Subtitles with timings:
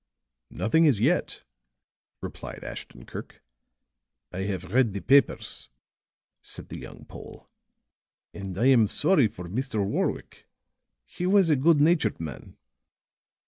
[0.49, 1.43] "Nothing as yet,"
[2.21, 3.43] replied Ashton Kirk.
[4.31, 5.69] "I have read the papers,"
[6.41, 7.47] said the young Pole,
[8.33, 9.85] "and I am sorry for Mr.
[9.85, 10.47] Warwick.
[11.05, 12.57] He was a good natured man."